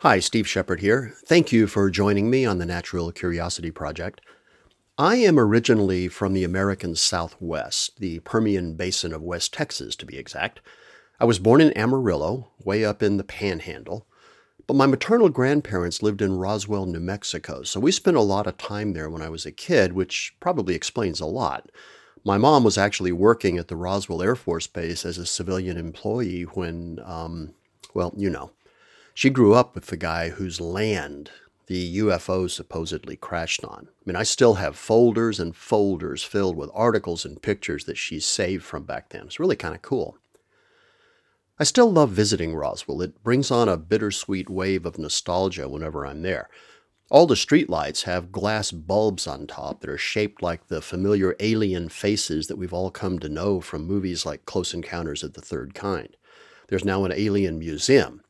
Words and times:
Hi, 0.00 0.20
Steve 0.20 0.46
Shepard 0.46 0.80
here. 0.80 1.14
Thank 1.24 1.52
you 1.52 1.66
for 1.66 1.88
joining 1.88 2.28
me 2.28 2.44
on 2.44 2.58
the 2.58 2.66
Natural 2.66 3.10
Curiosity 3.12 3.70
Project. 3.70 4.20
I 4.98 5.16
am 5.16 5.38
originally 5.38 6.06
from 6.08 6.34
the 6.34 6.44
American 6.44 6.94
Southwest, 6.94 7.98
the 7.98 8.18
Permian 8.18 8.74
Basin 8.74 9.14
of 9.14 9.22
West 9.22 9.54
Texas 9.54 9.96
to 9.96 10.04
be 10.04 10.18
exact. 10.18 10.60
I 11.18 11.24
was 11.24 11.38
born 11.38 11.62
in 11.62 11.72
Amarillo, 11.72 12.50
way 12.62 12.84
up 12.84 13.02
in 13.02 13.16
the 13.16 13.24
Panhandle, 13.24 14.06
but 14.66 14.76
my 14.76 14.84
maternal 14.84 15.30
grandparents 15.30 16.02
lived 16.02 16.20
in 16.20 16.36
Roswell, 16.36 16.84
New 16.84 17.00
Mexico, 17.00 17.62
so 17.62 17.80
we 17.80 17.90
spent 17.90 18.18
a 18.18 18.20
lot 18.20 18.46
of 18.46 18.58
time 18.58 18.92
there 18.92 19.08
when 19.08 19.22
I 19.22 19.30
was 19.30 19.46
a 19.46 19.50
kid, 19.50 19.94
which 19.94 20.36
probably 20.40 20.74
explains 20.74 21.20
a 21.20 21.26
lot. 21.26 21.70
My 22.22 22.36
mom 22.36 22.64
was 22.64 22.76
actually 22.76 23.12
working 23.12 23.56
at 23.56 23.68
the 23.68 23.76
Roswell 23.76 24.22
Air 24.22 24.36
Force 24.36 24.66
Base 24.66 25.06
as 25.06 25.16
a 25.16 25.24
civilian 25.24 25.78
employee 25.78 26.42
when, 26.42 27.00
um, 27.02 27.54
well, 27.94 28.12
you 28.14 28.28
know. 28.28 28.50
She 29.16 29.30
grew 29.30 29.54
up 29.54 29.74
with 29.74 29.86
the 29.86 29.96
guy 29.96 30.28
whose 30.28 30.60
land 30.60 31.30
the 31.68 32.00
UFO 32.00 32.50
supposedly 32.50 33.16
crashed 33.16 33.64
on. 33.64 33.88
I 33.88 34.00
mean, 34.04 34.14
I 34.14 34.24
still 34.24 34.56
have 34.56 34.76
folders 34.76 35.40
and 35.40 35.56
folders 35.56 36.22
filled 36.22 36.54
with 36.54 36.68
articles 36.74 37.24
and 37.24 37.40
pictures 37.40 37.86
that 37.86 37.96
she 37.96 38.20
saved 38.20 38.62
from 38.62 38.82
back 38.82 39.08
then. 39.08 39.22
It's 39.22 39.40
really 39.40 39.56
kind 39.56 39.74
of 39.74 39.80
cool. 39.80 40.18
I 41.58 41.64
still 41.64 41.90
love 41.90 42.10
visiting 42.10 42.54
Roswell. 42.54 43.00
It 43.00 43.24
brings 43.24 43.50
on 43.50 43.70
a 43.70 43.78
bittersweet 43.78 44.50
wave 44.50 44.84
of 44.84 44.98
nostalgia 44.98 45.66
whenever 45.66 46.04
I'm 46.04 46.20
there. 46.20 46.50
All 47.10 47.26
the 47.26 47.36
streetlights 47.36 48.02
have 48.02 48.30
glass 48.30 48.70
bulbs 48.70 49.26
on 49.26 49.46
top 49.46 49.80
that 49.80 49.88
are 49.88 49.96
shaped 49.96 50.42
like 50.42 50.66
the 50.66 50.82
familiar 50.82 51.34
alien 51.40 51.88
faces 51.88 52.48
that 52.48 52.58
we've 52.58 52.74
all 52.74 52.90
come 52.90 53.18
to 53.20 53.30
know 53.30 53.62
from 53.62 53.86
movies 53.86 54.26
like 54.26 54.44
Close 54.44 54.74
Encounters 54.74 55.22
of 55.22 55.32
the 55.32 55.40
Third 55.40 55.72
Kind. 55.72 56.18
There's 56.68 56.84
now 56.84 57.04
an 57.06 57.12
alien 57.12 57.58
museum 57.58 58.20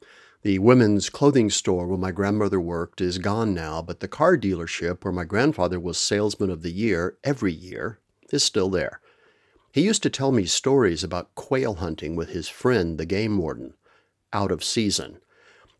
the 0.47 0.61
women's 0.61 1.11
clothing 1.11 1.51
store 1.51 1.89
where 1.89 1.99
my 1.99 2.13
grandmother 2.13 2.61
worked 2.61 3.01
is 3.01 3.19
gone 3.19 3.53
now, 3.53 3.83
but 3.83 3.99
the 3.99 4.07
car 4.07 4.37
dealership 4.37 5.03
where 5.03 5.13
my 5.13 5.25
grandfather 5.25 5.81
was 5.81 5.99
salesman 5.99 6.51
of 6.51 6.63
the 6.63 6.71
year 6.71 7.19
every 7.25 7.53
year 7.53 7.99
is 8.31 8.45
still 8.45 8.71
there. 8.71 9.01
He 9.73 9.81
used 9.81 10.05
to 10.05 10.09
tell 10.09 10.31
me 10.31 10.45
stories 10.45 11.03
about 11.03 11.35
quail 11.35 11.75
hunting 11.75 12.15
with 12.15 12.29
his 12.29 12.49
friend, 12.49 12.97
the 12.97 13.05
game 13.05 13.39
warden, 13.39 13.75
out 14.33 14.53
of 14.53 14.63
season. 14.63 15.19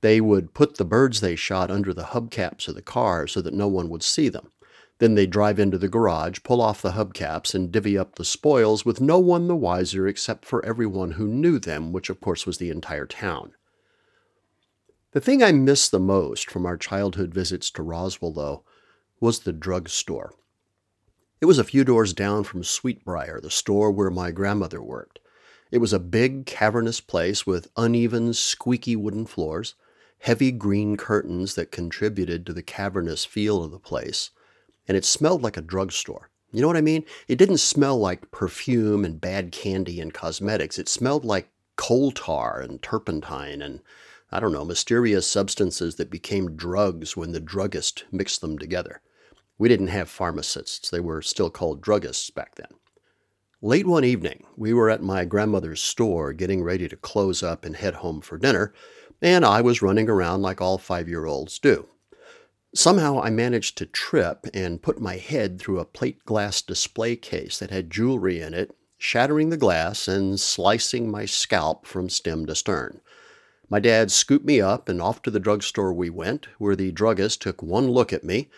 They 0.01 0.21
would 0.21 0.53
put 0.53 0.79
the 0.79 0.85
birds 0.85 1.21
they 1.21 1.37
shot 1.37 1.71
under 1.71 1.95
the 1.95 2.07
hubcaps 2.07 2.67
of 2.67 2.75
the 2.75 2.83
car 2.83 3.29
so 3.29 3.41
that 3.43 3.55
no 3.55 3.69
one 3.69 3.89
would 3.89 4.03
see 4.03 4.29
them. 4.29 4.51
Then 4.99 5.15
they'd 5.15 5.31
drive 5.31 5.61
into 5.61 5.79
the 5.79 5.87
garage, 5.87 6.41
pull 6.43 6.61
off 6.61 6.83
the 6.83 6.91
hubcaps, 6.91 7.55
and 7.55 7.71
divvy 7.71 7.97
up 7.97 8.17
the 8.17 8.25
spoils 8.25 8.85
with 8.85 9.01
no 9.01 9.21
one 9.21 9.47
the 9.47 9.55
wiser 9.55 10.09
except 10.09 10.45
for 10.45 10.67
everyone 10.67 11.13
who 11.13 11.29
knew 11.29 11.61
them, 11.61 11.93
which 11.93 12.11
of 12.11 12.21
course 12.21 12.47
was 12.47 12.59
the 12.59 12.71
entire 12.71 13.07
town. 13.07 13.53
The 15.13 15.21
thing 15.21 15.43
I 15.43 15.53
missed 15.53 15.93
the 15.93 16.01
most 16.01 16.51
from 16.51 16.67
our 16.67 16.77
childhood 16.77 17.33
visits 17.33 17.71
to 17.73 17.83
Roswell, 17.83 18.33
though, 18.33 18.65
was 19.21 19.41
the 19.41 19.53
drugstore. 19.53 20.35
It 21.41 21.47
was 21.47 21.59
a 21.59 21.65
few 21.65 21.85
doors 21.85 22.13
down 22.13 22.45
from 22.45 22.63
Sweetbriar, 22.63 23.41
the 23.41 23.51
store 23.51 23.91
where 23.91 24.11
my 24.11 24.31
grandmother 24.31 24.83
worked. 24.83 25.21
It 25.71 25.79
was 25.79 25.93
a 25.93 25.99
big, 25.99 26.47
cavernous 26.47 27.01
place 27.01 27.47
with 27.47 27.71
uneven, 27.77 28.35
squeaky 28.35 28.97
wooden 28.97 29.27
floors, 29.27 29.75
heavy 30.21 30.51
green 30.51 30.97
curtains 30.97 31.55
that 31.55 31.71
contributed 31.71 32.47
to 32.47 32.53
the 32.53 32.63
cavernous 32.63 33.25
feel 33.25 33.63
of 33.63 33.71
the 33.71 33.79
place, 33.79 34.31
and 34.89 34.97
it 34.97 35.05
smelled 35.05 35.43
like 35.43 35.57
a 35.57 35.63
drugstore. 35.63 36.31
You 36.53 36.63
know 36.63 36.69
what 36.69 36.77
I 36.77 36.83
mean? 36.83 37.05
It 37.29 37.37
didn't 37.37 37.59
smell 37.59 37.99
like 37.99 38.31
perfume 38.31 39.05
and 39.05 39.21
bad 39.21 39.53
candy 39.53 40.01
and 40.01 40.15
cosmetics. 40.15 40.79
It 40.79 40.89
smelled 40.89 41.25
like 41.25 41.51
coal 41.77 42.13
tar 42.13 42.61
and 42.61 42.81
turpentine 42.81 43.61
and 43.61 43.81
I 44.31 44.41
don't 44.41 44.53
know, 44.53 44.65
mysterious 44.65 45.27
substances 45.27 45.95
that 45.97 46.11
became 46.11 46.57
drugs 46.57 47.17
when 47.17 47.33
the 47.33 47.41
druggist 47.41 48.05
mixed 48.11 48.41
them 48.41 48.59
together. 48.59 49.01
We 49.59 49.69
didn't 49.69 49.89
have 49.89 50.11
pharmacists, 50.11 50.91
they 50.91 51.01
were 51.01 51.23
still 51.23 51.51
called 51.51 51.81
druggists 51.81 52.35
back 52.35 52.57
then. 52.57 52.69
Late 53.63 53.87
one 53.87 54.05
evening, 54.05 54.45
we 54.57 54.75
were 54.75 54.91
at 54.91 55.03
my 55.03 55.25
grandmother's 55.25 55.83
store 55.83 56.33
getting 56.33 56.63
ready 56.63 56.89
to 56.89 56.97
close 56.97 57.43
up 57.43 57.65
and 57.65 57.75
head 57.75 57.95
home 57.95 58.21
for 58.21 58.37
dinner, 58.37 58.75
and 59.23 59.45
I 59.45 59.61
was 59.63 59.81
running 59.81 60.11
around 60.11 60.43
like 60.43 60.61
all 60.61 60.77
five 60.77 61.09
year 61.09 61.25
olds 61.25 61.59
do. 61.59 61.89
Somehow 62.75 63.23
I 63.23 63.31
managed 63.31 63.79
to 63.79 63.87
trip 63.87 64.47
and 64.53 64.83
put 64.83 65.01
my 65.01 65.17
head 65.17 65.59
through 65.59 65.81
a 65.81 65.87
plate 65.87 66.23
glass 66.27 66.61
display 66.61 67.17
case 67.17 67.59
that 67.59 67.71
had 67.71 67.91
jewelry 67.91 68.41
in 68.41 68.53
it, 68.53 68.77
shattering 68.99 69.49
the 69.49 69.57
glass 69.57 70.07
and 70.07 70.39
slicing 70.39 71.11
my 71.11 71.25
scalp 71.25 71.87
from 71.87 72.11
stem 72.11 72.45
to 72.47 72.55
stern. 72.55 73.01
My 73.69 73.81
dad 73.81 74.13
scooped 74.13 74.47
me 74.47 74.61
up, 74.61 74.89
and 74.89 75.03
off 75.03 75.23
to 75.23 75.31
the 75.31 75.41
drugstore 75.41 75.93
we 75.93 76.09
went, 76.09 76.47
where 76.59 76.77
the 76.77 76.93
druggist 76.93 77.43
took 77.43 77.63
one 77.63 77.89
look 77.89 78.13
at 78.13 78.23
me, 78.23 78.49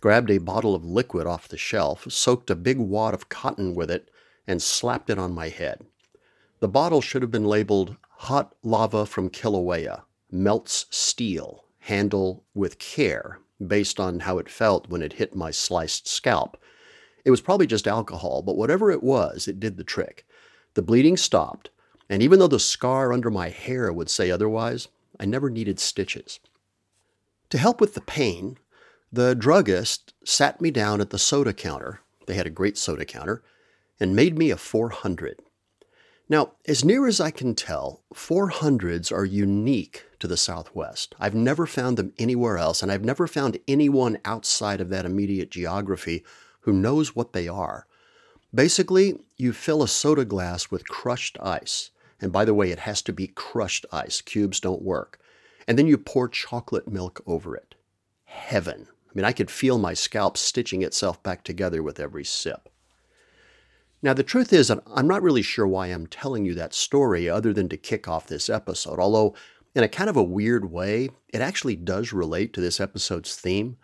grabbed 0.00 0.30
a 0.30 0.38
bottle 0.38 0.74
of 0.74 0.84
liquid 0.84 1.26
off 1.26 1.46
the 1.46 1.56
shelf, 1.56 2.06
soaked 2.10 2.50
a 2.50 2.56
big 2.56 2.78
wad 2.78 3.14
of 3.14 3.28
cotton 3.28 3.74
with 3.76 3.90
it, 3.90 4.10
and 4.46 4.60
slapped 4.60 5.08
it 5.08 5.18
on 5.18 5.32
my 5.32 5.48
head. 5.48 5.86
The 6.58 6.68
bottle 6.68 7.00
should 7.00 7.22
have 7.22 7.30
been 7.30 7.44
labeled 7.44 7.96
Hot 8.10 8.56
Lava 8.64 9.06
from 9.06 9.30
Kilauea, 9.30 10.02
melts 10.32 10.86
steel, 10.90 11.64
handle 11.80 12.44
with 12.54 12.80
care, 12.80 13.38
based 13.64 14.00
on 14.00 14.20
how 14.20 14.38
it 14.38 14.48
felt 14.48 14.88
when 14.88 15.02
it 15.02 15.12
hit 15.14 15.36
my 15.36 15.52
sliced 15.52 16.08
scalp. 16.08 16.56
It 17.24 17.30
was 17.30 17.40
probably 17.40 17.66
just 17.66 17.86
alcohol, 17.86 18.42
but 18.42 18.56
whatever 18.56 18.90
it 18.90 19.02
was, 19.02 19.46
it 19.46 19.60
did 19.60 19.76
the 19.76 19.84
trick. 19.84 20.26
The 20.74 20.82
bleeding 20.82 21.16
stopped, 21.16 21.70
and 22.08 22.22
even 22.22 22.38
though 22.38 22.46
the 22.46 22.60
scar 22.60 23.12
under 23.12 23.30
my 23.30 23.48
hair 23.48 23.92
would 23.92 24.10
say 24.10 24.30
otherwise, 24.30 24.88
I 25.18 25.24
never 25.24 25.50
needed 25.50 25.80
stitches. 25.80 26.40
To 27.50 27.58
help 27.58 27.80
with 27.80 27.94
the 27.94 28.00
pain, 28.00 28.58
the 29.12 29.34
druggist 29.34 30.14
sat 30.24 30.60
me 30.60 30.70
down 30.70 31.00
at 31.00 31.10
the 31.10 31.18
soda 31.18 31.52
counter. 31.52 32.00
They 32.26 32.34
had 32.34 32.46
a 32.46 32.50
great 32.50 32.76
soda 32.76 33.04
counter 33.04 33.42
and 33.98 34.16
made 34.16 34.36
me 34.36 34.50
a 34.50 34.56
400. 34.56 35.40
Now, 36.28 36.52
as 36.66 36.84
near 36.84 37.06
as 37.06 37.20
I 37.20 37.30
can 37.30 37.54
tell, 37.54 38.02
400s 38.12 39.12
are 39.12 39.24
unique 39.24 40.04
to 40.18 40.26
the 40.26 40.36
Southwest. 40.36 41.14
I've 41.20 41.36
never 41.36 41.66
found 41.66 41.96
them 41.96 42.12
anywhere 42.18 42.58
else, 42.58 42.82
and 42.82 42.90
I've 42.90 43.04
never 43.04 43.28
found 43.28 43.58
anyone 43.68 44.18
outside 44.24 44.80
of 44.80 44.88
that 44.88 45.04
immediate 45.04 45.50
geography 45.50 46.24
who 46.60 46.72
knows 46.72 47.14
what 47.14 47.32
they 47.32 47.46
are. 47.46 47.86
Basically, 48.52 49.20
you 49.36 49.52
fill 49.52 49.84
a 49.84 49.88
soda 49.88 50.24
glass 50.24 50.68
with 50.68 50.88
crushed 50.88 51.38
ice. 51.40 51.90
And 52.20 52.32
by 52.32 52.44
the 52.44 52.54
way, 52.54 52.70
it 52.70 52.80
has 52.80 53.02
to 53.02 53.12
be 53.12 53.28
crushed 53.28 53.86
ice. 53.92 54.20
Cubes 54.20 54.60
don't 54.60 54.82
work. 54.82 55.20
And 55.68 55.78
then 55.78 55.86
you 55.86 55.98
pour 55.98 56.28
chocolate 56.28 56.88
milk 56.88 57.22
over 57.26 57.56
it. 57.56 57.74
Heaven. 58.24 58.86
I 58.90 59.10
mean, 59.14 59.24
I 59.24 59.32
could 59.32 59.50
feel 59.50 59.78
my 59.78 59.94
scalp 59.94 60.36
stitching 60.36 60.82
itself 60.82 61.22
back 61.22 61.42
together 61.42 61.82
with 61.82 62.00
every 62.00 62.24
sip. 62.24 62.68
Now, 64.02 64.12
the 64.12 64.22
truth 64.22 64.52
is, 64.52 64.70
I'm 64.70 65.08
not 65.08 65.22
really 65.22 65.42
sure 65.42 65.66
why 65.66 65.88
I'm 65.88 66.06
telling 66.06 66.44
you 66.44 66.54
that 66.54 66.74
story 66.74 67.28
other 67.28 67.52
than 67.52 67.68
to 67.70 67.76
kick 67.76 68.06
off 68.06 68.26
this 68.26 68.48
episode, 68.48 68.98
although, 68.98 69.34
in 69.74 69.82
a 69.82 69.88
kind 69.88 70.08
of 70.08 70.16
a 70.16 70.22
weird 70.22 70.70
way, 70.70 71.10
it 71.30 71.40
actually 71.40 71.76
does 71.76 72.12
relate 72.12 72.52
to 72.52 72.60
this 72.60 72.78
episode's 72.78 73.34
theme. 73.34 73.78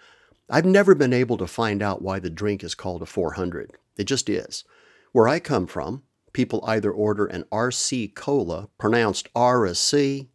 I've 0.50 0.66
never 0.66 0.94
been 0.94 1.14
able 1.14 1.38
to 1.38 1.46
find 1.46 1.82
out 1.82 2.02
why 2.02 2.18
the 2.18 2.30
drink 2.30 2.62
is 2.62 2.74
called 2.74 3.02
a 3.02 3.06
400. 3.06 3.72
It 3.96 4.04
just 4.04 4.28
is. 4.28 4.64
Where 5.12 5.28
I 5.28 5.40
come 5.40 5.66
from, 5.66 6.02
people 6.32 6.64
either 6.66 6.90
order 6.90 7.26
an 7.26 7.44
RC 7.52 8.14
Cola, 8.14 8.68
pronounced 8.78 9.28
R 9.34 9.66
as 9.66 9.78
C, 9.78 10.30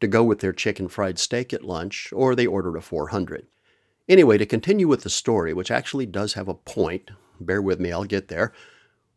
to 0.00 0.06
go 0.06 0.24
with 0.24 0.40
their 0.40 0.52
chicken 0.52 0.88
fried 0.88 1.18
steak 1.18 1.52
at 1.52 1.64
lunch, 1.64 2.12
or 2.12 2.34
they 2.34 2.46
order 2.46 2.76
a 2.76 2.82
400. 2.82 3.46
Anyway, 4.08 4.38
to 4.38 4.46
continue 4.46 4.88
with 4.88 5.02
the 5.02 5.10
story, 5.10 5.52
which 5.52 5.70
actually 5.70 6.06
does 6.06 6.32
have 6.32 6.48
a 6.48 6.54
point, 6.54 7.10
bear 7.38 7.62
with 7.62 7.78
me, 7.78 7.92
I'll 7.92 8.04
get 8.04 8.28
there. 8.28 8.52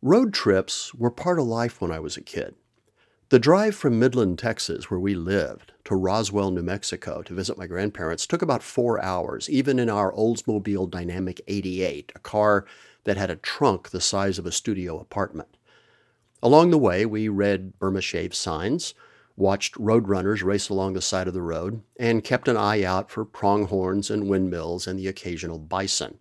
Road 0.02 0.32
trips 0.34 0.94
were 0.94 1.10
part 1.10 1.38
of 1.38 1.46
life 1.46 1.80
when 1.80 1.90
I 1.90 1.98
was 1.98 2.16
a 2.16 2.22
kid. 2.22 2.54
The 3.30 3.38
drive 3.38 3.74
from 3.74 3.98
Midland, 3.98 4.38
Texas, 4.38 4.90
where 4.90 5.00
we 5.00 5.14
lived, 5.14 5.72
to 5.84 5.96
Roswell, 5.96 6.50
New 6.50 6.62
Mexico 6.62 7.22
to 7.22 7.34
visit 7.34 7.58
my 7.58 7.66
grandparents 7.66 8.26
took 8.26 8.42
about 8.42 8.62
four 8.62 9.02
hours, 9.02 9.48
even 9.48 9.78
in 9.78 9.88
our 9.88 10.12
Oldsmobile 10.12 10.90
Dynamic 10.90 11.40
88, 11.48 12.12
a 12.14 12.18
car 12.18 12.66
that 13.04 13.16
had 13.16 13.30
a 13.30 13.36
trunk 13.36 13.90
the 13.90 14.00
size 14.00 14.38
of 14.38 14.46
a 14.46 14.52
studio 14.52 15.00
apartment. 15.00 15.56
Along 16.44 16.70
the 16.70 16.76
way, 16.76 17.06
we 17.06 17.30
read 17.30 17.78
Burma 17.78 18.02
Shave 18.02 18.34
signs, 18.34 18.92
watched 19.34 19.76
roadrunners 19.76 20.44
race 20.44 20.68
along 20.68 20.92
the 20.92 21.00
side 21.00 21.26
of 21.26 21.32
the 21.32 21.40
road, 21.40 21.82
and 21.98 22.22
kept 22.22 22.48
an 22.48 22.56
eye 22.58 22.84
out 22.84 23.10
for 23.10 23.24
pronghorns 23.24 24.10
and 24.10 24.28
windmills 24.28 24.86
and 24.86 24.98
the 24.98 25.08
occasional 25.08 25.58
bison. 25.58 26.20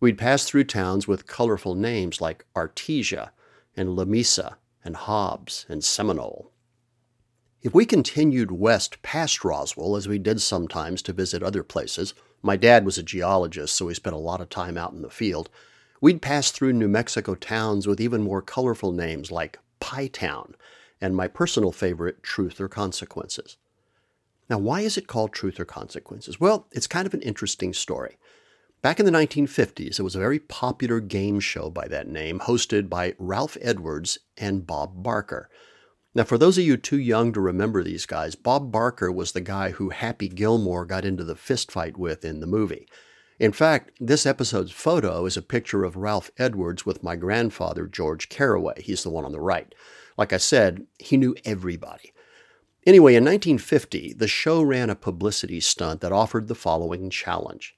We'd 0.00 0.16
pass 0.16 0.44
through 0.44 0.64
towns 0.64 1.06
with 1.06 1.26
colorful 1.26 1.74
names 1.74 2.22
like 2.22 2.46
Artesia 2.56 3.32
and 3.76 3.90
Lamesa 3.90 4.54
and 4.82 4.96
Hobbs 4.96 5.66
and 5.68 5.84
Seminole. 5.84 6.50
If 7.60 7.74
we 7.74 7.84
continued 7.84 8.50
west 8.50 9.02
past 9.02 9.44
Roswell, 9.44 9.94
as 9.94 10.08
we 10.08 10.18
did 10.18 10.40
sometimes 10.40 11.02
to 11.02 11.12
visit 11.12 11.42
other 11.42 11.62
places, 11.62 12.14
my 12.40 12.56
dad 12.56 12.86
was 12.86 12.96
a 12.96 13.02
geologist, 13.02 13.76
so 13.76 13.84
we 13.84 13.92
spent 13.92 14.16
a 14.16 14.18
lot 14.18 14.40
of 14.40 14.48
time 14.48 14.78
out 14.78 14.94
in 14.94 15.02
the 15.02 15.10
field. 15.10 15.50
We'd 16.00 16.22
pass 16.22 16.50
through 16.50 16.72
New 16.72 16.88
Mexico 16.88 17.34
towns 17.34 17.86
with 17.86 18.00
even 18.00 18.22
more 18.22 18.40
colorful 18.40 18.92
names 18.92 19.30
like 19.30 19.58
Pie 19.80 20.06
Town 20.08 20.54
and 21.00 21.14
my 21.14 21.28
personal 21.28 21.72
favorite, 21.72 22.22
Truth 22.22 22.60
or 22.60 22.68
Consequences. 22.68 23.58
Now, 24.48 24.58
why 24.58 24.80
is 24.80 24.96
it 24.96 25.06
called 25.06 25.32
Truth 25.32 25.60
or 25.60 25.64
Consequences? 25.64 26.40
Well, 26.40 26.66
it's 26.72 26.86
kind 26.86 27.06
of 27.06 27.14
an 27.14 27.22
interesting 27.22 27.74
story. 27.74 28.16
Back 28.82 28.98
in 28.98 29.04
the 29.04 29.12
1950s, 29.12 29.98
it 29.98 30.02
was 30.02 30.16
a 30.16 30.20
very 30.20 30.38
popular 30.38 31.00
game 31.00 31.38
show 31.38 31.68
by 31.68 31.86
that 31.88 32.08
name, 32.08 32.40
hosted 32.40 32.88
by 32.88 33.14
Ralph 33.18 33.58
Edwards 33.60 34.18
and 34.38 34.66
Bob 34.66 35.02
Barker. 35.02 35.50
Now, 36.14 36.24
for 36.24 36.38
those 36.38 36.56
of 36.56 36.64
you 36.64 36.78
too 36.78 36.98
young 36.98 37.32
to 37.34 37.40
remember 37.40 37.84
these 37.84 38.06
guys, 38.06 38.34
Bob 38.34 38.72
Barker 38.72 39.12
was 39.12 39.32
the 39.32 39.42
guy 39.42 39.70
who 39.70 39.90
Happy 39.90 40.28
Gilmore 40.28 40.86
got 40.86 41.04
into 41.04 41.24
the 41.24 41.34
fistfight 41.34 41.98
with 41.98 42.24
in 42.24 42.40
the 42.40 42.46
movie. 42.46 42.88
In 43.40 43.50
fact, 43.50 43.90
this 43.98 44.26
episode's 44.26 44.70
photo 44.70 45.26
is 45.26 45.36
a 45.36 45.42
picture 45.42 45.82
of 45.82 45.96
Ralph 45.96 46.30
Edwards 46.38 46.86
with 46.86 47.02
my 47.02 47.16
grandfather, 47.16 47.88
George 47.88 48.28
Carraway. 48.28 48.82
He's 48.82 49.02
the 49.02 49.10
one 49.10 49.24
on 49.24 49.32
the 49.32 49.40
right. 49.40 49.74
Like 50.16 50.32
I 50.32 50.36
said, 50.36 50.86
he 51.00 51.16
knew 51.16 51.34
everybody. 51.44 52.12
Anyway, 52.86 53.16
in 53.16 53.24
1950, 53.24 54.12
the 54.12 54.28
show 54.28 54.62
ran 54.62 54.90
a 54.90 54.94
publicity 54.94 55.58
stunt 55.58 56.00
that 56.02 56.12
offered 56.12 56.46
the 56.46 56.54
following 56.54 57.10
challenge 57.10 57.74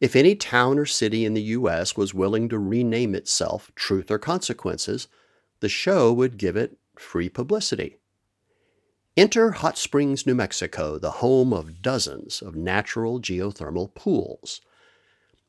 if 0.00 0.16
any 0.16 0.34
town 0.34 0.78
or 0.78 0.84
city 0.84 1.24
in 1.24 1.32
the 1.32 1.42
U.S. 1.42 1.96
was 1.96 2.12
willing 2.12 2.48
to 2.50 2.58
rename 2.58 3.14
itself 3.14 3.70
Truth 3.74 4.10
or 4.10 4.18
Consequences, 4.18 5.08
the 5.60 5.68
show 5.70 6.12
would 6.12 6.36
give 6.36 6.56
it 6.56 6.76
free 6.98 7.30
publicity. 7.30 7.96
Enter 9.16 9.52
Hot 9.52 9.78
Springs, 9.78 10.26
New 10.26 10.34
Mexico, 10.34 10.98
the 10.98 11.22
home 11.22 11.52
of 11.52 11.80
dozens 11.80 12.42
of 12.42 12.54
natural 12.54 13.20
geothermal 13.20 13.94
pools. 13.94 14.60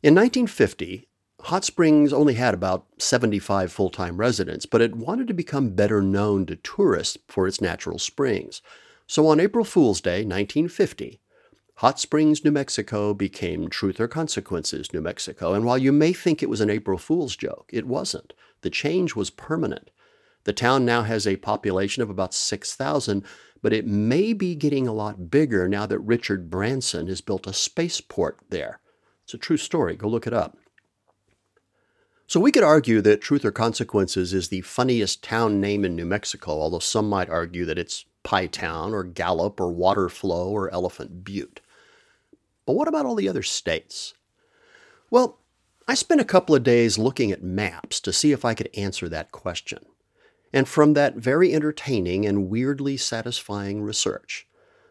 In 0.04 0.14
1950, 0.14 1.08
Hot 1.42 1.64
Springs 1.64 2.12
only 2.12 2.34
had 2.36 2.54
about 2.54 2.86
75 2.98 3.72
full 3.72 3.90
time 3.90 4.18
residents, 4.18 4.66
but 4.66 4.82
it 4.82 4.96
wanted 4.96 5.28
to 5.28 5.34
become 5.34 5.70
better 5.70 6.02
known 6.02 6.46
to 6.48 6.56
tourists 6.56 7.18
for 7.28 7.48
its 7.48 7.62
natural 7.62 8.00
springs. 8.00 8.62
So 9.08 9.28
on 9.28 9.40
April 9.40 9.64
Fool's 9.64 10.02
Day, 10.02 10.24
1950, 10.24 11.22
Hot 11.80 12.00
Springs, 12.00 12.44
New 12.44 12.52
Mexico 12.52 13.14
became 13.14 13.68
Truth 13.68 14.00
or 14.00 14.08
Consequences, 14.08 14.94
New 14.94 15.02
Mexico. 15.02 15.54
And 15.54 15.66
while 15.66 15.78
you 15.78 15.92
may 15.92 16.14
think 16.14 16.42
it 16.42 16.50
was 16.50 16.62
an 16.62 16.70
April 16.70 16.98
Fool's 16.98 17.36
joke, 17.36 17.70
it 17.72 17.86
wasn't. 17.86 18.34
The 18.62 18.70
change 18.70 19.16
was 19.16 19.30
permanent. 19.30 19.92
The 20.46 20.54
town 20.54 20.86
now 20.86 21.04
has 21.04 21.28
a 21.28 21.36
population 21.36 22.02
of 22.02 22.10
about 22.10 22.34
6,000, 22.34 23.24
but 23.62 23.74
it 23.74 23.86
may 23.86 24.34
be 24.34 24.56
getting 24.56 24.88
a 24.88 24.94
lot 24.94 25.30
bigger 25.30 25.68
now 25.68 25.86
that 25.86 26.00
Richard 26.00 26.50
Branson 26.50 27.08
has 27.08 27.22
built 27.22 27.46
a 27.46 27.54
spaceport 27.54 28.40
there. 28.50 28.80
It's 29.26 29.34
a 29.34 29.40
true 29.40 29.58
story. 29.58 29.96
Go 29.96 30.08
look 30.08 30.28
it 30.28 30.34
up. 30.34 30.58
So 32.28 32.40
we 32.40 32.52
could 32.52 32.64
argue 32.64 33.02
that 33.02 33.22
Truth 33.22 33.44
or 33.46 33.52
Consequences 33.52 34.34
is 34.34 34.50
the 34.50 34.62
funniest 34.62 35.24
town 35.24 35.60
name 35.60 35.84
in 35.84 35.96
New 35.96 36.06
Mexico, 36.06 36.52
although 36.52 36.80
some 36.80 37.10
might 37.10 37.30
argue 37.30 37.66
that 37.66 37.78
it's 37.78 38.06
Pie 38.24 38.48
Town 38.48 38.94
or 38.94 39.04
Gallup 39.04 39.60
or 39.60 39.72
Waterflow 39.72 40.48
or 40.48 40.72
Elephant 40.72 41.24
Butte. 41.24 41.62
But 42.66 42.74
what 42.74 42.88
about 42.88 43.06
all 43.06 43.16
the 43.16 43.30
other 43.30 43.44
states? 43.44 44.16
Well, 45.12 45.40
I 45.88 45.94
spent 45.94 46.22
a 46.22 46.26
couple 46.26 46.56
of 46.56 46.64
days 46.64 46.98
looking 46.98 47.32
at 47.32 47.44
maps 47.44 48.00
to 48.02 48.14
see 48.14 48.32
if 48.32 48.44
I 48.44 48.56
could 48.56 48.70
answer 48.76 49.08
that 49.10 49.32
question. 49.32 49.86
And 50.52 50.68
from 50.68 50.94
that 50.94 51.16
very 51.16 51.54
entertaining 51.54 52.26
and 52.26 52.50
weirdly 52.50 52.98
satisfying 52.98 53.82
research, 53.82 54.48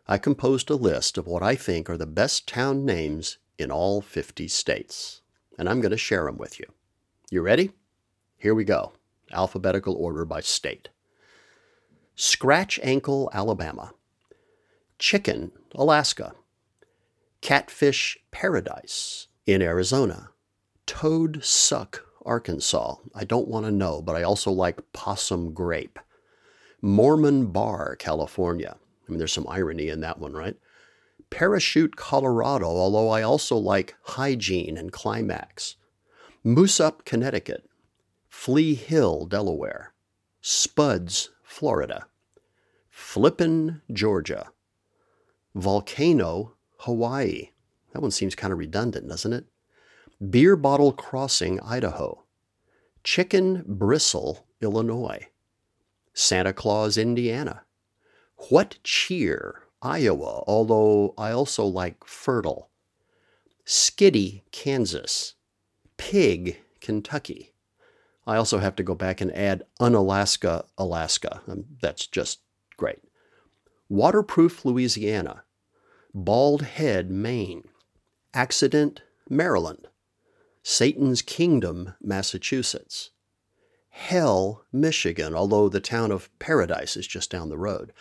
I 0.07 0.19
composed 0.19 0.71
a 0.71 0.77
list 0.77 1.19
of 1.19 1.27
what 1.27 1.43
I 1.43 1.57
think 1.57 1.89
are 1.89 1.97
the 1.97 2.07
best 2.07 2.47
town 2.47 2.85
names 2.85 3.39
in 3.59 3.71
all 3.71 4.01
50 4.01 4.49
states. 4.49 5.23
And 5.59 5.69
I'm 5.69 5.81
going 5.81 5.93
to 5.93 5.97
share 5.97 6.25
them 6.25 6.37
with 6.39 6.59
you. 6.59 6.67
You 7.31 7.43
ready? 7.43 7.73
Here 8.37 8.55
we 8.55 8.65
go. 8.65 8.93
Alphabetical 9.33 9.95
order 9.95 10.25
by 10.25 10.41
state. 10.41 10.89
Scratch 12.15 12.79
Ankle, 12.83 13.31
Alabama. 13.33 13.93
Chicken, 14.99 15.53
Alaska. 15.75 16.35
Catfish 17.45 18.17
Paradise 18.31 19.27
in 19.47 19.61
Arizona, 19.61 20.31
Toad 20.87 21.45
Suck, 21.45 22.07
Arkansas. 22.25 22.97
I 23.15 23.25
don't 23.25 23.49
want 23.49 23.67
to 23.67 23.71
know, 23.71 24.01
but 24.01 24.17
I 24.17 24.23
also 24.23 24.51
like 24.51 24.93
Possum 24.95 25.53
Grape. 25.53 25.99
Mormon 26.81 27.49
Bar, 27.49 27.97
California. 27.97 28.77
I 29.07 29.11
mean, 29.11 29.19
there's 29.19 29.33
some 29.33 29.47
irony 29.47 29.91
in 29.91 30.01
that 30.01 30.19
one, 30.19 30.33
right? 30.33 30.57
Parachute, 31.35 31.97
Colorado, 31.97 32.67
although 32.69 33.09
I 33.09 33.23
also 33.23 33.57
like 33.57 33.97
Hygiene 34.03 34.77
and 34.77 34.93
Climax. 34.93 35.75
Moosup, 36.47 37.05
Connecticut. 37.05 37.69
Flea 38.29 38.75
Hill, 38.75 39.27
Delaware. 39.27 39.95
Spuds, 40.41 41.31
Florida. 41.43 42.07
Flippin, 42.89 43.83
Georgia. 43.93 44.53
Volcano, 45.57 46.55
Hawaii. 46.77 47.51
That 47.93 48.01
one 48.01 48.13
seems 48.13 48.37
kind 48.37 48.53
of 48.53 48.61
redundant, 48.61 49.09
doesn't 49.09 49.33
it? 49.33 49.47
Beer 50.31 50.55
Bottle 50.55 50.93
Crossing, 50.93 51.59
Idaho. 51.63 52.23
Chicken 53.03 53.65
Bristle, 53.67 54.47
Illinois. 54.63 55.27
Santa 56.13 56.53
Claus, 56.53 56.97
Indiana. 56.97 57.63
What 58.51 58.79
Cheer, 58.85 59.64
Iowa, 59.85 60.43
although 60.47 61.13
I 61.19 61.31
also 61.31 61.65
like 61.67 62.05
Fertile. 62.05 62.71
Skiddy, 63.67 64.43
Kansas. 64.51 65.35
Pig, 65.99 66.59
Kentucky. 66.81 67.53
I 68.27 68.37
also 68.37 68.59
have 68.59 68.75
to 68.77 68.83
go 68.83 68.95
back 68.95 69.21
and 69.21 69.31
add 69.37 69.65
Unalaska, 69.81 70.65
Alaska. 70.79 71.43
Um, 71.47 71.67
that's 71.83 72.07
just 72.07 72.41
great. 72.77 73.01
Waterproof, 73.89 74.65
Louisiana. 74.65 75.45
Bald 76.15 76.63
Head, 76.63 77.11
Maine, 77.11 77.65
Accident, 78.33 79.03
Maryland, 79.29 79.89
Satan's 80.63 81.23
Kingdom, 81.23 81.95
Massachusetts, 82.01 83.11
Hell, 83.91 84.65
Michigan, 84.73 85.35
although 85.35 85.69
the 85.69 85.81
town 85.81 86.13
of 86.13 86.31
Paradise 86.39 86.97
is 86.97 87.07
just 87.07 87.31
down 87.31 87.49
the 87.49 87.59
road, 87.59 87.93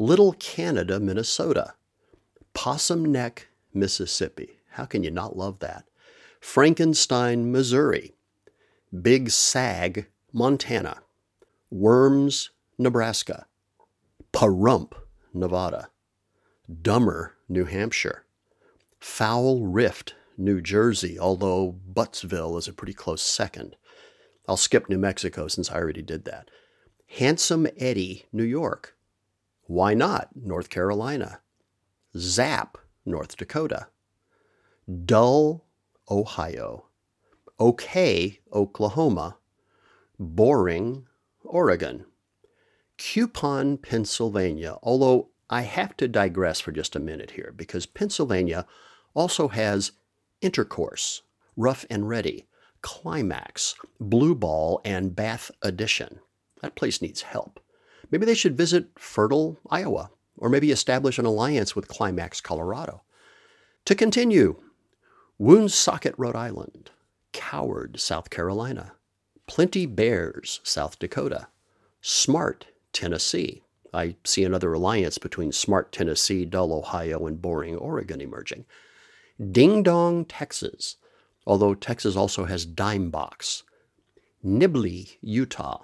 Little 0.00 0.34
Canada, 0.34 1.00
Minnesota, 1.00 1.74
Possum 2.54 3.04
Neck, 3.04 3.48
Mississippi. 3.74 4.60
How 4.70 4.84
can 4.84 5.02
you 5.02 5.10
not 5.10 5.36
love 5.36 5.58
that? 5.58 5.86
Frankenstein, 6.40 7.50
Missouri, 7.50 8.14
Big 9.02 9.30
Sag, 9.30 10.06
Montana, 10.32 10.98
Worms, 11.68 12.50
Nebraska, 12.78 13.46
Pahrump, 14.32 14.92
Nevada, 15.34 15.88
Dummer, 16.80 17.34
New 17.48 17.64
Hampshire, 17.64 18.24
Foul 19.00 19.66
Rift, 19.66 20.14
New 20.36 20.60
Jersey, 20.60 21.18
although 21.18 21.74
Buttsville 21.92 22.56
is 22.56 22.68
a 22.68 22.72
pretty 22.72 22.94
close 22.94 23.20
second. 23.20 23.74
I'll 24.46 24.56
skip 24.56 24.88
New 24.88 24.98
Mexico 24.98 25.48
since 25.48 25.72
I 25.72 25.74
already 25.74 26.02
did 26.02 26.24
that. 26.26 26.52
Handsome 27.08 27.66
Eddie, 27.76 28.26
New 28.32 28.44
York. 28.44 28.94
Why 29.68 29.92
not, 29.92 30.30
North 30.34 30.70
Carolina? 30.70 31.40
Zap, 32.16 32.78
North 33.04 33.36
Dakota. 33.36 33.88
Dull, 35.04 35.66
Ohio. 36.10 36.86
Okay, 37.60 38.40
Oklahoma. 38.50 39.36
Boring, 40.18 41.06
Oregon. 41.44 42.06
Coupon, 42.96 43.76
Pennsylvania, 43.76 44.78
although 44.82 45.28
I 45.50 45.60
have 45.62 45.94
to 45.98 46.08
digress 46.08 46.60
for 46.60 46.72
just 46.72 46.96
a 46.96 47.00
minute 47.00 47.32
here 47.32 47.52
because 47.54 47.84
Pennsylvania 47.84 48.66
also 49.12 49.48
has 49.48 49.92
intercourse, 50.40 51.20
rough 51.58 51.84
and 51.90 52.08
ready, 52.08 52.46
climax, 52.80 53.74
blue 54.00 54.34
ball, 54.34 54.80
and 54.82 55.14
bath 55.14 55.50
addition. 55.60 56.20
That 56.62 56.74
place 56.74 57.02
needs 57.02 57.20
help. 57.20 57.60
Maybe 58.10 58.26
they 58.26 58.34
should 58.34 58.56
visit 58.56 58.88
fertile 58.96 59.58
Iowa, 59.70 60.10
or 60.36 60.48
maybe 60.48 60.70
establish 60.70 61.18
an 61.18 61.26
alliance 61.26 61.74
with 61.74 61.88
Climax, 61.88 62.40
Colorado. 62.40 63.02
To 63.84 63.94
continue, 63.94 64.60
Woonsocket, 65.38 66.14
Rhode 66.16 66.36
Island, 66.36 66.90
Coward, 67.32 68.00
South 68.00 68.30
Carolina, 68.30 68.92
Plenty 69.46 69.86
Bears, 69.86 70.60
South 70.62 70.98
Dakota, 70.98 71.48
Smart, 72.00 72.66
Tennessee, 72.92 73.62
I 73.92 74.16
see 74.24 74.44
another 74.44 74.72
alliance 74.72 75.18
between 75.18 75.52
smart 75.52 75.92
Tennessee, 75.92 76.44
dull 76.44 76.72
Ohio, 76.72 77.26
and 77.26 77.40
boring 77.40 77.76
Oregon 77.76 78.20
emerging. 78.20 78.64
Ding 79.50 79.82
Dong, 79.82 80.24
Texas, 80.24 80.96
although 81.46 81.74
Texas 81.74 82.16
also 82.16 82.44
has 82.44 82.66
Dime 82.66 83.10
Box. 83.10 83.62
Nibley, 84.44 85.16
Utah. 85.20 85.82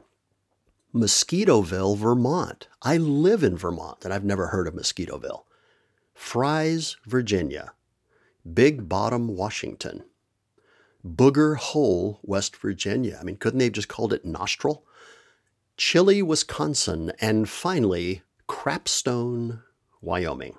Mosquitoville, 0.94 1.96
Vermont. 1.96 2.68
I 2.82 2.98
live 2.98 3.42
in 3.42 3.56
Vermont, 3.56 4.04
and 4.04 4.14
I've 4.14 4.24
never 4.24 4.48
heard 4.48 4.68
of 4.68 4.74
Mosquitoville. 4.74 5.42
Fries, 6.14 6.96
Virginia. 7.04 7.72
Big 8.52 8.88
Bottom, 8.88 9.26
Washington. 9.36 10.04
Booger 11.04 11.56
Hole, 11.56 12.20
West 12.22 12.56
Virginia. 12.56 13.18
I 13.20 13.24
mean, 13.24 13.36
couldn't 13.36 13.58
they 13.58 13.64
have 13.64 13.72
just 13.72 13.88
called 13.88 14.12
it 14.12 14.24
Nostril? 14.24 14.84
Chili, 15.76 16.22
Wisconsin, 16.22 17.12
and 17.20 17.48
finally, 17.48 18.22
Crapstone, 18.48 19.62
Wyoming. 20.00 20.56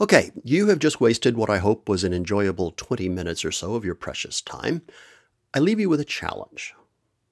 Okay, 0.00 0.32
you 0.42 0.68
have 0.68 0.78
just 0.78 1.02
wasted 1.02 1.36
what 1.36 1.50
I 1.50 1.58
hope 1.58 1.86
was 1.86 2.02
an 2.02 2.14
enjoyable 2.14 2.72
20 2.72 3.10
minutes 3.10 3.44
or 3.44 3.52
so 3.52 3.74
of 3.74 3.84
your 3.84 3.94
precious 3.94 4.40
time. 4.40 4.80
I 5.52 5.58
leave 5.58 5.78
you 5.78 5.90
with 5.90 6.00
a 6.00 6.04
challenge. 6.04 6.74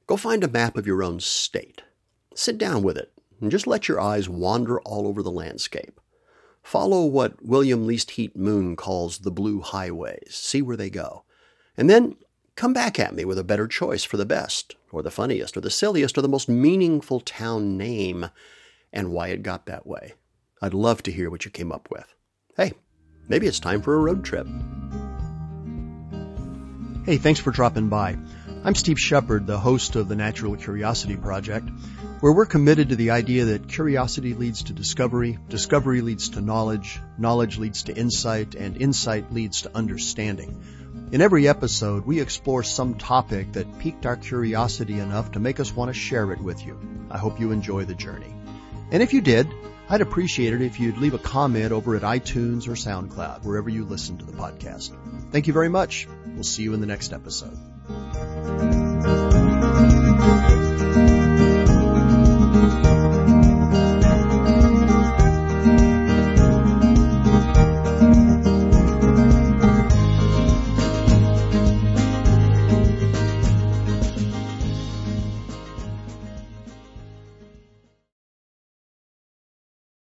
Go 0.07 0.17
find 0.17 0.45
a 0.45 0.49
map 0.49 0.77
of 0.77 0.87
your 0.87 1.03
own 1.03 1.21
state. 1.21 1.83
Sit 2.35 2.59
down 2.59 2.83
with 2.83 2.97
it 2.97 3.13
and 3.41 3.51
just 3.51 3.67
let 3.67 3.89
your 3.89 4.01
eyes 4.01 4.29
wander 4.29 4.81
all 4.81 5.07
over 5.07 5.23
the 5.23 5.31
landscape. 5.31 6.01
Follow 6.63 7.05
what 7.05 7.45
William 7.45 7.87
Least 7.87 8.13
Heat 8.13 8.37
Moon 8.37 8.77
calls 8.77 9.19
the 9.19 9.33
blue 9.33 9.61
highways. 9.61 10.35
See 10.35 10.63
where 10.63 10.77
they 10.77 10.91
go. 10.91 11.25
And 11.77 11.91
then 11.91 12.17
come 12.55 12.73
back 12.73 12.99
at 13.01 13.15
me 13.15 13.25
with 13.25 13.39
a 13.39 13.45
better 13.45 13.67
choice 13.67 14.05
for 14.05 14.17
the 14.17 14.27
best, 14.27 14.77
or 14.93 15.03
the 15.03 15.11
funniest, 15.11 15.57
or 15.57 15.61
the 15.61 15.71
silliest, 15.71 16.17
or 16.17 16.23
the 16.23 16.29
most 16.29 16.49
meaningful 16.49 17.21
town 17.21 17.77
name 17.77 18.29
and 18.93 19.11
why 19.11 19.29
it 19.29 19.43
got 19.43 19.67
that 19.67 19.87
way. 19.87 20.15
I'd 20.61 20.75
love 20.75 21.03
to 21.05 21.13
hear 21.13 21.31
what 21.31 21.45
you 21.45 21.51
came 21.51 21.73
up 21.73 21.89
with. 21.91 22.15
Hey, 22.57 22.73
maybe 23.29 23.47
it's 23.47 23.59
time 23.59 23.83
for 23.83 23.95
a 23.95 23.99
road 23.99 24.25
trip. 24.25 24.47
Hey, 27.05 27.17
thanks 27.17 27.41
for 27.41 27.51
dropping 27.51 27.89
by. 27.89 28.17
I'm 28.65 28.77
Steve 28.77 29.01
Shepard, 29.01 29.49
the 29.49 29.59
host 29.59 29.97
of 29.97 30.07
the 30.07 30.15
Natural 30.15 30.55
Curiosity 30.55 31.17
Project, 31.17 31.69
where 32.21 32.33
we're 32.33 32.47
committed 32.47 32.91
to 32.91 32.97
the 32.97 33.11
idea 33.11 33.47
that 33.47 33.69
curiosity 33.69 34.35
leads 34.35 34.63
to 34.65 34.73
discovery, 34.73 35.37
discovery 35.49 36.01
leads 36.01 36.29
to 36.31 36.41
knowledge, 36.41 37.01
knowledge 37.19 37.59
leads 37.59 37.83
to 37.85 37.97
insight, 37.97 38.55
and 38.55 38.77
insight 38.77 39.33
leads 39.33 39.63
to 39.63 39.77
understanding. 39.77 40.63
In 41.11 41.21
every 41.21 41.49
episode, 41.49 42.07
we 42.07 42.21
explore 42.21 42.63
some 42.63 42.95
topic 42.95 43.55
that 43.55 43.81
piqued 43.81 44.07
our 44.07 44.15
curiosity 44.15 45.01
enough 45.01 45.33
to 45.33 45.41
make 45.41 45.59
us 45.59 45.75
want 45.75 45.89
to 45.89 45.99
share 45.99 46.31
it 46.31 46.41
with 46.41 46.65
you. 46.65 46.79
I 47.11 47.19
hope 47.19 47.41
you 47.41 47.51
enjoy 47.51 47.85
the 47.85 47.97
journey. 47.97 48.33
And 48.93 49.03
if 49.03 49.13
you 49.13 49.23
did, 49.23 49.49
I'd 49.89 50.03
appreciate 50.03 50.55
it 50.55 50.63
if 50.63 50.79
you'd 50.79 50.99
leave 50.99 51.15
a 51.15 51.19
comment 51.19 51.73
over 51.73 51.97
at 51.97 52.03
iTunes 52.03 52.69
or 52.69 52.75
SoundCloud, 52.75 53.43
wherever 53.43 53.69
you 53.69 53.85
listen 53.85 54.19
to 54.19 54.25
the 54.25 54.33
podcast. 54.33 54.97
Thank 55.33 55.49
you 55.49 55.53
very 55.53 55.69
much. 55.69 56.07
We'll 56.29 56.45
see 56.45 56.63
you 56.63 56.75
in 56.75 56.81
the 56.81 56.87
next 56.87 57.13
episode. 57.13 57.72
Thank 58.45 58.75
you. 58.75 58.82